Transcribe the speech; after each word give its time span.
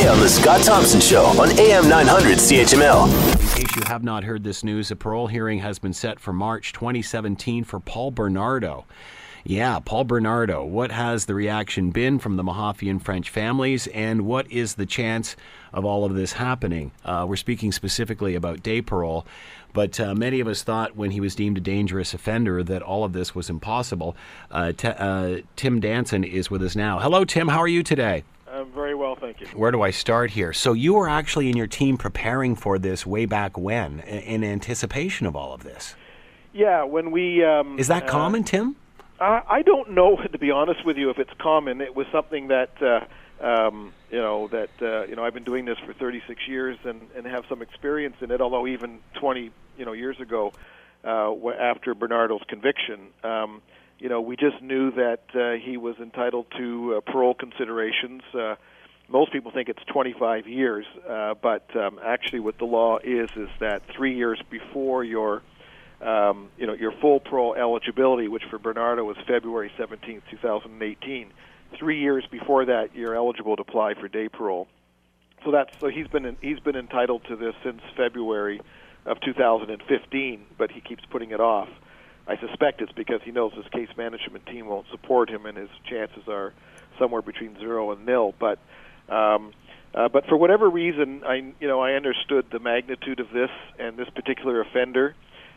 Today 0.00 0.12
on 0.12 0.20
The 0.20 0.30
Scott 0.30 0.62
Thompson 0.62 0.98
Show 0.98 1.26
on 1.38 1.50
AM 1.58 1.86
900 1.86 2.38
CHML. 2.38 3.04
In 3.32 3.48
case 3.48 3.76
you 3.76 3.82
have 3.86 4.02
not 4.02 4.24
heard 4.24 4.42
this 4.42 4.64
news, 4.64 4.90
a 4.90 4.96
parole 4.96 5.26
hearing 5.26 5.58
has 5.58 5.78
been 5.78 5.92
set 5.92 6.18
for 6.18 6.32
March 6.32 6.72
2017 6.72 7.64
for 7.64 7.80
Paul 7.80 8.10
Bernardo. 8.10 8.86
Yeah, 9.44 9.78
Paul 9.78 10.04
Bernardo. 10.04 10.64
What 10.64 10.90
has 10.90 11.26
the 11.26 11.34
reaction 11.34 11.90
been 11.90 12.18
from 12.18 12.36
the 12.36 12.42
Mahaffy 12.42 12.98
French 13.02 13.28
families, 13.28 13.88
and 13.88 14.22
what 14.22 14.50
is 14.50 14.76
the 14.76 14.86
chance 14.86 15.36
of 15.70 15.84
all 15.84 16.06
of 16.06 16.14
this 16.14 16.32
happening? 16.32 16.92
Uh, 17.04 17.26
we're 17.28 17.36
speaking 17.36 17.70
specifically 17.70 18.34
about 18.34 18.62
day 18.62 18.80
parole, 18.80 19.26
but 19.74 20.00
uh, 20.00 20.14
many 20.14 20.40
of 20.40 20.48
us 20.48 20.62
thought 20.62 20.96
when 20.96 21.10
he 21.10 21.20
was 21.20 21.34
deemed 21.34 21.58
a 21.58 21.60
dangerous 21.60 22.14
offender 22.14 22.62
that 22.62 22.80
all 22.80 23.04
of 23.04 23.12
this 23.12 23.34
was 23.34 23.50
impossible. 23.50 24.16
Uh, 24.50 24.72
t- 24.72 24.88
uh, 24.88 25.40
Tim 25.56 25.78
Danson 25.78 26.24
is 26.24 26.50
with 26.50 26.62
us 26.62 26.74
now. 26.74 27.00
Hello, 27.00 27.26
Tim. 27.26 27.48
How 27.48 27.58
are 27.58 27.68
you 27.68 27.82
today? 27.82 28.24
I'm 29.22 29.26
very 29.26 29.32
well, 29.32 29.38
thank 29.38 29.40
you. 29.40 29.58
Where 29.58 29.70
do 29.70 29.82
I 29.82 29.90
start 29.90 30.30
here? 30.30 30.52
So 30.52 30.72
you 30.72 30.94
were 30.94 31.08
actually 31.08 31.50
in 31.50 31.56
your 31.56 31.66
team 31.66 31.96
preparing 31.96 32.56
for 32.56 32.78
this 32.78 33.06
way 33.06 33.26
back 33.26 33.56
when, 33.58 34.00
in 34.00 34.44
anticipation 34.44 35.26
of 35.26 35.36
all 35.36 35.52
of 35.52 35.62
this. 35.62 35.94
Yeah, 36.52 36.84
when 36.84 37.10
we 37.10 37.44
um, 37.44 37.78
is 37.78 37.88
that 37.88 38.06
common, 38.06 38.44
Tim? 38.44 38.76
I, 39.20 39.42
I 39.48 39.62
don't 39.62 39.92
know, 39.92 40.16
to 40.32 40.38
be 40.38 40.50
honest 40.50 40.84
with 40.84 40.96
you, 40.96 41.10
if 41.10 41.18
it's 41.18 41.32
common. 41.38 41.80
It 41.80 41.94
was 41.94 42.06
something 42.10 42.48
that 42.48 42.82
uh, 42.82 43.44
um, 43.44 43.92
you 44.10 44.18
know 44.18 44.48
that 44.48 44.70
uh, 44.82 45.04
you 45.06 45.16
know 45.16 45.24
I've 45.24 45.34
been 45.34 45.44
doing 45.44 45.64
this 45.64 45.78
for 45.78 45.92
36 45.92 46.48
years 46.48 46.78
and, 46.84 47.00
and 47.16 47.26
have 47.26 47.44
some 47.48 47.62
experience 47.62 48.16
in 48.20 48.30
it. 48.30 48.40
Although 48.40 48.66
even 48.66 48.98
20 49.14 49.50
you 49.78 49.84
know 49.84 49.92
years 49.92 50.18
ago, 50.20 50.52
uh, 51.04 51.32
after 51.50 51.94
Bernardo's 51.94 52.42
conviction, 52.48 53.08
um, 53.22 53.62
you 53.98 54.08
know 54.08 54.20
we 54.20 54.36
just 54.36 54.60
knew 54.60 54.90
that 54.92 55.22
uh, 55.34 55.52
he 55.64 55.76
was 55.76 55.96
entitled 55.98 56.46
to 56.58 56.96
uh, 56.96 57.00
parole 57.12 57.34
considerations. 57.34 58.22
Uh, 58.34 58.56
most 59.10 59.32
people 59.32 59.50
think 59.50 59.68
it's 59.68 59.82
25 59.92 60.46
years, 60.46 60.86
uh, 61.08 61.34
but 61.34 61.64
um, 61.76 61.98
actually, 62.04 62.40
what 62.40 62.58
the 62.58 62.64
law 62.64 62.98
is 62.98 63.28
is 63.36 63.48
that 63.58 63.82
three 63.94 64.16
years 64.16 64.40
before 64.50 65.02
your 65.04 65.42
um, 66.00 66.48
you 66.56 66.66
know, 66.66 66.72
your 66.72 66.92
full 66.92 67.20
parole 67.20 67.54
eligibility, 67.54 68.26
which 68.26 68.44
for 68.48 68.58
Bernardo 68.58 69.04
was 69.04 69.16
February 69.26 69.70
17, 69.76 70.22
2018. 70.30 71.32
Three 71.78 72.00
years 72.00 72.24
before 72.30 72.64
that, 72.64 72.94
you're 72.94 73.14
eligible 73.14 73.56
to 73.56 73.62
apply 73.62 73.94
for 73.94 74.08
day 74.08 74.28
parole. 74.28 74.66
So 75.44 75.50
that's 75.50 75.70
so 75.78 75.88
he's 75.88 76.06
been 76.06 76.36
he's 76.40 76.60
been 76.60 76.76
entitled 76.76 77.24
to 77.28 77.36
this 77.36 77.54
since 77.62 77.80
February 77.96 78.60
of 79.06 79.20
2015, 79.20 80.46
but 80.58 80.70
he 80.70 80.80
keeps 80.80 81.04
putting 81.10 81.30
it 81.30 81.40
off. 81.40 81.68
I 82.26 82.38
suspect 82.38 82.80
it's 82.80 82.92
because 82.92 83.20
he 83.24 83.30
knows 83.30 83.52
his 83.54 83.66
case 83.72 83.88
management 83.96 84.46
team 84.46 84.66
won't 84.66 84.86
support 84.90 85.30
him, 85.30 85.46
and 85.46 85.56
his 85.56 85.70
chances 85.88 86.28
are 86.28 86.52
somewhere 86.98 87.22
between 87.22 87.58
zero 87.58 87.92
and 87.92 88.04
nil. 88.04 88.34
But 88.38 88.58
um, 89.10 89.52
uh, 89.94 90.08
but 90.08 90.24
for 90.26 90.36
whatever 90.36 90.68
reason, 90.70 91.22
I 91.26 91.52
you 91.60 91.68
know 91.68 91.80
I 91.80 91.92
understood 91.92 92.46
the 92.52 92.60
magnitude 92.60 93.20
of 93.20 93.28
this 93.32 93.50
and 93.78 93.96
this 93.98 94.08
particular 94.10 94.60
offender. 94.60 95.14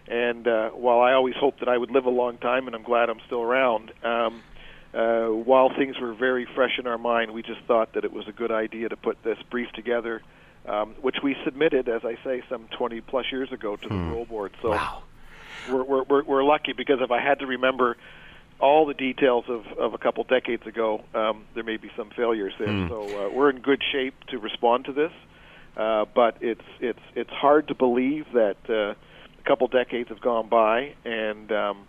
And 0.07 0.45
uh, 0.47 0.69
while 0.71 0.99
I 0.99 1.13
always 1.13 1.35
hoped 1.39 1.59
that 1.61 1.69
I 1.69 1.77
would 1.77 1.89
live 1.89 2.05
a 2.05 2.09
long 2.09 2.37
time, 2.37 2.67
and 2.67 2.75
I'm 2.75 2.83
glad 2.83 3.09
I'm 3.09 3.21
still 3.25 3.41
around, 3.41 3.91
um, 4.03 4.43
uh, 4.93 5.27
while 5.27 5.69
things 5.77 5.95
were 5.99 6.13
very 6.13 6.45
fresh 6.55 6.77
in 6.77 6.87
our 6.87 6.97
mind, 6.97 7.31
we 7.31 7.41
just 7.41 7.61
thought 7.67 7.93
that 7.93 8.03
it 8.03 8.11
was 8.11 8.27
a 8.27 8.33
good 8.33 8.51
idea 8.51 8.89
to 8.89 8.97
put 8.97 9.23
this 9.23 9.37
brief 9.49 9.71
together, 9.73 10.21
um, 10.67 10.93
which 11.01 11.15
we 11.23 11.37
submitted, 11.45 11.87
as 11.87 12.01
I 12.03 12.15
say, 12.23 12.43
some 12.49 12.67
20 12.77 12.99
plus 13.01 13.25
years 13.31 13.49
ago 13.53 13.77
to 13.77 13.87
the 13.87 13.95
Hmm. 13.95 14.09
parole 14.09 14.25
board. 14.25 14.51
So 14.61 14.71
Wow. 14.71 15.03
we're, 15.69 15.83
we're, 15.85 16.03
we're, 16.03 16.23
we're 16.25 16.43
lucky 16.43 16.73
because 16.73 16.97
if 16.99 17.09
I 17.11 17.21
had 17.21 17.39
to 17.39 17.45
remember 17.47 17.95
all 18.63 18.85
the 18.85 18.93
details 18.93 19.43
of, 19.49 19.65
of 19.77 19.93
a 19.93 19.97
couple 19.97 20.23
decades 20.23 20.65
ago, 20.65 21.03
um, 21.13 21.43
there 21.53 21.65
may 21.65 21.75
be 21.75 21.91
some 21.97 22.09
failures 22.15 22.53
there. 22.57 22.69
Hmm. 22.69 22.87
So 22.87 23.03
uh, 23.03 23.29
we're 23.29 23.49
in 23.49 23.59
good 23.59 23.81
shape 23.91 24.15
to 24.29 24.39
respond 24.39 24.85
to 24.85 24.93
this, 24.93 25.11
uh, 25.75 26.05
but 26.15 26.37
it's 26.39 26.61
it's 26.79 27.05
it's 27.13 27.29
hard 27.29 27.67
to 27.67 27.75
believe 27.75 28.25
that 28.33 28.55
uh, 28.69 28.91
a 28.91 29.43
couple 29.45 29.67
decades 29.67 30.07
have 30.09 30.21
gone 30.21 30.47
by 30.47 30.93
and 31.03 31.51
um, 31.51 31.87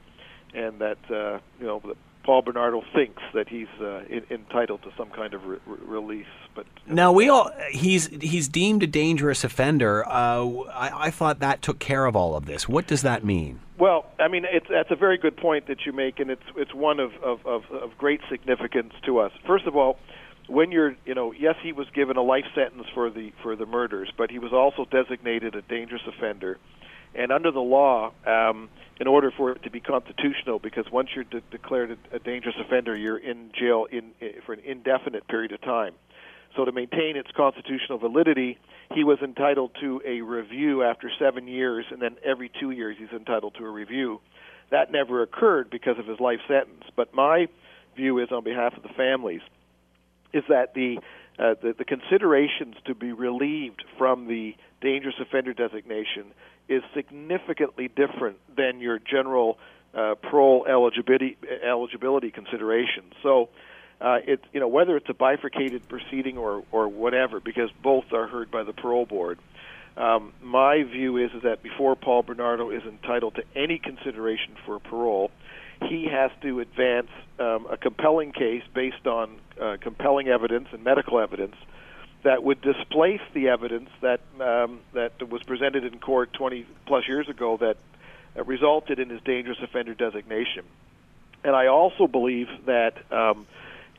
and 0.52 0.80
that 0.80 0.98
uh, 1.08 1.38
you 1.60 1.66
know 1.66 1.80
Paul 2.24 2.42
Bernardo 2.42 2.82
thinks 2.94 3.22
that 3.34 3.48
he's 3.48 3.68
uh, 3.80 4.02
in, 4.08 4.24
entitled 4.30 4.82
to 4.82 4.90
some 4.96 5.10
kind 5.10 5.34
of 5.34 5.44
re- 5.44 5.58
re- 5.66 5.78
release, 5.86 6.26
but 6.54 6.66
Now 6.86 7.12
we 7.12 7.28
all 7.28 7.50
he's 7.70 8.06
he's 8.06 8.48
deemed 8.48 8.82
a 8.82 8.86
dangerous 8.86 9.44
offender. 9.44 10.06
Uh, 10.08 10.46
I, 10.72 11.06
I 11.06 11.10
thought 11.10 11.38
that 11.40 11.62
took 11.62 11.78
care 11.78 12.06
of 12.06 12.16
all 12.16 12.34
of 12.34 12.46
this. 12.46 12.68
What 12.68 12.86
does 12.86 13.02
that 13.02 13.24
mean? 13.24 13.60
Well, 13.78 14.06
I 14.18 14.28
mean, 14.28 14.44
it's 14.50 14.66
that's 14.68 14.90
a 14.90 14.96
very 14.96 15.18
good 15.18 15.36
point 15.36 15.66
that 15.66 15.84
you 15.84 15.92
make, 15.92 16.20
and 16.20 16.30
it's 16.30 16.42
it's 16.56 16.74
one 16.74 17.00
of, 17.00 17.12
of, 17.22 17.44
of, 17.46 17.62
of 17.70 17.98
great 17.98 18.20
significance 18.30 18.94
to 19.04 19.18
us. 19.18 19.32
First 19.46 19.66
of 19.66 19.76
all, 19.76 19.98
when 20.48 20.70
you're, 20.70 20.96
you 21.04 21.14
know, 21.14 21.32
yes, 21.32 21.56
he 21.62 21.72
was 21.72 21.86
given 21.94 22.16
a 22.16 22.22
life 22.22 22.44
sentence 22.54 22.86
for 22.94 23.10
the 23.10 23.32
for 23.42 23.56
the 23.56 23.66
murders, 23.66 24.10
but 24.16 24.30
he 24.30 24.38
was 24.38 24.52
also 24.52 24.84
designated 24.90 25.54
a 25.54 25.62
dangerous 25.62 26.02
offender, 26.06 26.58
and 27.14 27.32
under 27.32 27.50
the 27.50 27.60
law, 27.60 28.12
um, 28.26 28.68
in 29.00 29.06
order 29.06 29.32
for 29.36 29.52
it 29.52 29.62
to 29.64 29.70
be 29.70 29.80
constitutional, 29.80 30.58
because 30.58 30.84
once 30.90 31.08
you're 31.14 31.24
de- 31.24 31.40
declared 31.50 31.90
a, 31.90 32.16
a 32.16 32.18
dangerous 32.18 32.54
offender, 32.60 32.96
you're 32.96 33.18
in 33.18 33.50
jail 33.58 33.86
in, 33.90 34.12
i 34.22 34.34
for 34.46 34.52
an 34.52 34.60
indefinite 34.64 35.26
period 35.28 35.52
of 35.52 35.60
time. 35.62 35.94
So 36.56 36.64
to 36.64 36.72
maintain 36.72 37.16
its 37.16 37.30
constitutional 37.36 37.98
validity, 37.98 38.58
he 38.94 39.02
was 39.02 39.18
entitled 39.22 39.72
to 39.80 40.00
a 40.06 40.20
review 40.20 40.84
after 40.84 41.10
seven 41.18 41.48
years, 41.48 41.86
and 41.90 42.00
then 42.00 42.16
every 42.24 42.50
two 42.60 42.70
years 42.70 42.96
he's 42.98 43.08
entitled 43.10 43.54
to 43.58 43.64
a 43.64 43.70
review. 43.70 44.20
That 44.70 44.92
never 44.92 45.22
occurred 45.22 45.70
because 45.70 45.98
of 45.98 46.06
his 46.06 46.20
life 46.20 46.40
sentence. 46.46 46.84
But 46.94 47.12
my 47.12 47.48
view 47.96 48.18
is, 48.18 48.28
on 48.30 48.44
behalf 48.44 48.76
of 48.76 48.82
the 48.82 48.88
families, 48.90 49.42
is 50.32 50.44
that 50.48 50.74
the 50.74 50.98
uh, 51.36 51.54
the, 51.60 51.74
the 51.76 51.84
considerations 51.84 52.76
to 52.86 52.94
be 52.94 53.12
relieved 53.12 53.84
from 53.98 54.28
the 54.28 54.54
dangerous 54.80 55.16
offender 55.20 55.52
designation 55.52 56.26
is 56.68 56.82
significantly 56.94 57.88
different 57.88 58.38
than 58.56 58.80
your 58.80 58.98
general 58.98 59.58
uh, 59.94 60.14
parole 60.16 60.66
eligibility 60.68 61.36
eligibility 61.64 62.30
considerations. 62.30 63.12
So 63.22 63.48
uh, 64.00 64.18
it 64.26 64.40
you 64.52 64.60
know 64.60 64.68
whether 64.68 64.96
it's 64.96 65.08
a 65.08 65.14
bifurcated 65.14 65.88
proceeding 65.88 66.36
or 66.38 66.64
or 66.72 66.88
whatever, 66.88 67.40
because 67.40 67.70
both 67.82 68.12
are 68.12 68.26
heard 68.26 68.50
by 68.50 68.64
the 68.64 68.72
parole 68.72 69.06
board. 69.06 69.38
Um, 69.96 70.32
my 70.42 70.82
view 70.82 71.18
is 71.18 71.30
is 71.32 71.42
that 71.42 71.62
before 71.62 71.94
Paul 71.94 72.22
Bernardo 72.22 72.70
is 72.70 72.82
entitled 72.82 73.36
to 73.36 73.44
any 73.54 73.78
consideration 73.78 74.56
for 74.66 74.80
parole, 74.80 75.30
he 75.88 76.08
has 76.10 76.32
to 76.42 76.60
advance 76.60 77.10
um, 77.38 77.66
a 77.70 77.76
compelling 77.76 78.32
case 78.32 78.64
based 78.74 79.06
on 79.06 79.36
uh, 79.60 79.76
compelling 79.80 80.26
evidence 80.28 80.68
and 80.72 80.82
medical 80.82 81.20
evidence 81.20 81.54
that 82.24 82.42
would 82.42 82.60
displace 82.60 83.20
the 83.34 83.48
evidence 83.48 83.90
that 84.00 84.20
um, 84.40 84.80
that 84.92 85.28
was 85.28 85.42
presented 85.42 85.84
in 85.84 85.98
court 86.00 86.32
20 86.32 86.66
plus 86.86 87.06
years 87.06 87.28
ago 87.28 87.56
that 87.58 87.76
uh, 88.36 88.42
resulted 88.44 88.98
in 88.98 89.10
his 89.10 89.20
dangerous 89.22 89.58
offender 89.62 89.94
designation. 89.94 90.64
And 91.44 91.54
I 91.54 91.66
also 91.66 92.06
believe 92.06 92.48
that 92.66 92.94
um, 93.12 93.46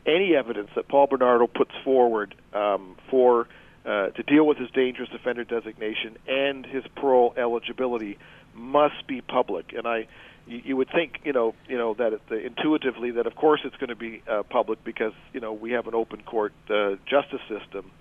any 0.05 0.35
evidence 0.35 0.69
that 0.75 0.87
Paul 0.87 1.07
Bernardo 1.07 1.47
puts 1.47 1.71
forward 1.83 2.35
um, 2.53 2.95
for 3.09 3.47
uh, 3.85 4.09
to 4.09 4.23
deal 4.23 4.45
with 4.45 4.57
his 4.57 4.69
dangerous 4.71 5.09
offender 5.13 5.43
designation 5.43 6.17
and 6.27 6.65
his 6.65 6.83
parole 6.95 7.33
eligibility 7.37 8.17
must 8.55 9.05
be 9.05 9.21
public. 9.21 9.73
And 9.73 9.87
I, 9.87 10.07
you, 10.47 10.61
you 10.63 10.77
would 10.77 10.89
think, 10.89 11.19
you 11.23 11.33
know, 11.33 11.55
you 11.67 11.77
know 11.77 11.93
that 11.95 12.19
the, 12.29 12.45
intuitively 12.45 13.11
that 13.11 13.27
of 13.27 13.35
course 13.35 13.61
it's 13.63 13.75
going 13.77 13.89
to 13.89 13.95
be 13.95 14.21
uh, 14.29 14.43
public 14.43 14.83
because 14.83 15.13
you 15.33 15.39
know 15.39 15.53
we 15.53 15.71
have 15.71 15.87
an 15.87 15.95
open 15.95 16.21
court 16.23 16.53
uh, 16.69 16.95
justice 17.05 17.41
system. 17.49 17.91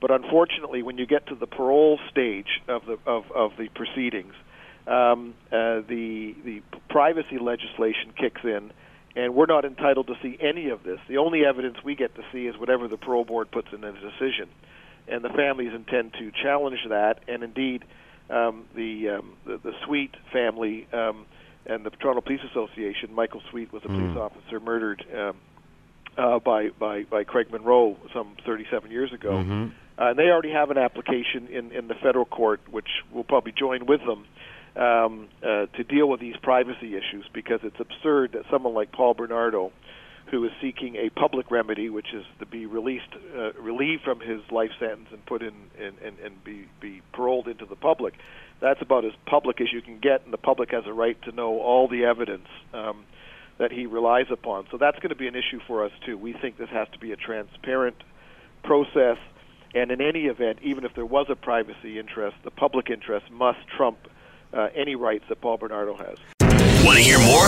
But 0.00 0.12
unfortunately, 0.12 0.82
when 0.82 0.96
you 0.96 1.06
get 1.06 1.26
to 1.26 1.34
the 1.34 1.46
parole 1.46 1.98
stage 2.10 2.60
of 2.68 2.82
the 2.86 2.98
of, 3.06 3.30
of 3.32 3.52
the 3.58 3.68
proceedings, 3.68 4.34
um, 4.86 5.34
uh, 5.50 5.82
the 5.88 6.34
the 6.44 6.62
privacy 6.88 7.38
legislation 7.38 8.12
kicks 8.16 8.40
in, 8.44 8.72
and 9.16 9.34
we're 9.34 9.46
not 9.46 9.64
entitled 9.64 10.06
to 10.06 10.14
see 10.22 10.38
any 10.40 10.70
of 10.70 10.84
this. 10.84 11.00
The 11.08 11.18
only 11.18 11.44
evidence 11.44 11.78
we 11.84 11.96
get 11.96 12.14
to 12.14 12.22
see 12.32 12.46
is 12.46 12.56
whatever 12.56 12.86
the 12.86 12.96
parole 12.96 13.24
board 13.24 13.50
puts 13.50 13.68
in 13.72 13.82
a 13.82 13.92
decision, 13.92 14.48
and 15.08 15.24
the 15.24 15.30
families 15.30 15.72
intend 15.74 16.12
to 16.14 16.30
challenge 16.30 16.78
that. 16.88 17.20
And 17.26 17.42
indeed, 17.42 17.84
um, 18.30 18.66
the, 18.76 19.18
um, 19.18 19.32
the 19.44 19.58
the 19.58 19.72
Sweet 19.84 20.14
family 20.32 20.86
um, 20.92 21.26
and 21.68 21.84
the 21.84 21.90
Toronto 21.90 22.20
Police 22.20 22.40
Association, 22.50 23.14
Michael 23.14 23.42
Sweet 23.50 23.72
was 23.72 23.82
a 23.84 23.88
police 23.88 24.16
officer 24.16 24.60
murdered. 24.60 25.04
Um, 25.14 25.36
uh, 26.16 26.40
by, 26.40 26.70
by 26.70 27.04
by 27.04 27.22
Craig 27.22 27.46
Munro 27.52 27.96
some 28.12 28.34
37 28.44 28.90
years 28.90 29.12
ago, 29.12 29.30
Mhm. 29.34 29.70
uh, 29.98 30.04
and 30.06 30.18
they 30.18 30.30
already 30.30 30.50
have 30.50 30.72
an 30.72 30.76
application 30.78 31.46
in 31.46 31.70
in 31.70 31.86
the 31.86 31.94
federal 31.94 32.24
court, 32.24 32.60
which 32.68 32.88
will 33.12 33.22
probably 33.22 33.52
join 33.52 33.86
with 33.86 34.00
them 34.04 34.24
um, 34.74 35.28
uh, 35.42 35.66
to 35.76 35.84
deal 35.84 36.08
with 36.08 36.18
these 36.18 36.36
privacy 36.38 36.96
issues 36.96 37.24
because 37.32 37.60
it's 37.62 37.78
absurd 37.78 38.32
that 38.32 38.42
someone 38.50 38.74
like 38.74 38.90
Paul 38.90 39.14
Bernardo, 39.14 39.70
who 40.30 40.44
is 40.44 40.50
seeking 40.60 40.96
a 40.96 41.08
public 41.10 41.50
remedy, 41.50 41.88
which 41.88 42.12
is 42.12 42.24
to 42.38 42.46
be 42.46 42.66
released, 42.66 43.08
uh, 43.36 43.52
relieved 43.54 44.02
from 44.02 44.20
his 44.20 44.40
life 44.50 44.70
sentence 44.78 45.08
and 45.10 45.24
put 45.26 45.42
in 45.42 45.54
and, 45.80 45.96
and, 46.04 46.18
and 46.18 46.44
be, 46.44 46.68
be 46.80 47.00
paroled 47.12 47.48
into 47.48 47.64
the 47.64 47.76
public. 47.76 48.14
That's 48.60 48.82
about 48.82 49.04
as 49.04 49.12
public 49.26 49.60
as 49.60 49.72
you 49.72 49.80
can 49.80 49.98
get, 50.00 50.24
and 50.24 50.32
the 50.32 50.38
public 50.38 50.70
has 50.72 50.84
a 50.86 50.92
right 50.92 51.20
to 51.22 51.32
know 51.32 51.60
all 51.60 51.88
the 51.88 52.04
evidence 52.04 52.48
um, 52.74 53.04
that 53.58 53.72
he 53.72 53.86
relies 53.86 54.26
upon. 54.30 54.66
So 54.70 54.76
that's 54.76 54.98
going 54.98 55.10
to 55.10 55.16
be 55.16 55.28
an 55.28 55.36
issue 55.36 55.60
for 55.66 55.84
us 55.84 55.92
too. 56.04 56.18
We 56.18 56.32
think 56.32 56.58
this 56.58 56.70
has 56.70 56.88
to 56.92 56.98
be 56.98 57.12
a 57.12 57.16
transparent 57.16 57.96
process, 58.62 59.18
And 59.74 59.90
in 59.90 60.00
any 60.00 60.26
event, 60.26 60.58
even 60.62 60.84
if 60.84 60.94
there 60.94 61.06
was 61.06 61.26
a 61.28 61.36
privacy 61.36 61.98
interest, 61.98 62.36
the 62.42 62.50
public 62.50 62.90
interest 62.90 63.30
must 63.30 63.58
trump 63.76 63.98
uh, 64.52 64.68
any 64.74 64.94
rights 64.94 65.24
that 65.28 65.40
Paul 65.40 65.58
Bernardo 65.58 65.96
has. 65.96 66.16
Want 66.84 66.96
to 66.96 67.04
hear 67.04 67.18
more? 67.18 67.47